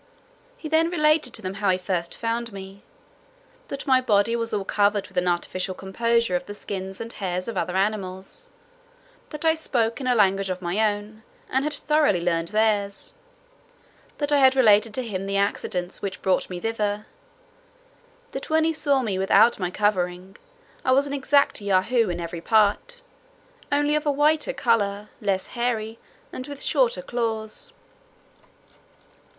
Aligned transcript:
He 0.57 0.67
then 0.67 0.89
related 0.89 1.31
to 1.35 1.43
them 1.43 1.53
how 1.53 1.69
he 1.69 1.77
first 1.77 2.17
found 2.17 2.51
me; 2.51 2.81
that 3.67 3.85
my 3.85 4.01
body 4.01 4.35
was 4.35 4.51
all 4.51 4.65
covered 4.65 5.07
with 5.07 5.15
an 5.17 5.27
artificial 5.27 5.75
composure 5.75 6.35
of 6.35 6.47
the 6.47 6.55
skins 6.55 6.99
and 6.99 7.13
hairs 7.13 7.47
of 7.47 7.55
other 7.55 7.75
animals; 7.75 8.49
that 9.29 9.45
I 9.45 9.53
spoke 9.53 10.01
in 10.01 10.07
a 10.07 10.15
language 10.15 10.49
of 10.49 10.59
my 10.59 10.79
own, 10.91 11.21
and 11.51 11.63
had 11.63 11.73
thoroughly 11.73 12.19
learned 12.19 12.47
theirs; 12.47 13.13
that 14.17 14.31
I 14.31 14.37
had 14.39 14.55
related 14.55 14.95
to 14.95 15.03
him 15.03 15.27
the 15.27 15.37
accidents 15.37 16.01
which 16.01 16.23
brought 16.23 16.49
me 16.49 16.59
thither; 16.59 17.05
that 18.31 18.49
when 18.49 18.63
he 18.63 18.73
saw 18.73 19.03
me 19.03 19.19
without 19.19 19.59
my 19.59 19.69
covering, 19.69 20.35
I 20.83 20.93
was 20.93 21.05
an 21.05 21.13
exact 21.13 21.61
Yahoo 21.61 22.09
in 22.09 22.19
every 22.19 22.41
part, 22.41 23.03
only 23.71 23.93
of 23.93 24.07
a 24.07 24.11
whiter 24.11 24.51
colour, 24.53 25.09
less 25.21 25.49
hairy, 25.53 25.99
and 26.33 26.47
with 26.47 26.63
shorter 26.63 27.03
claws. 27.03 27.73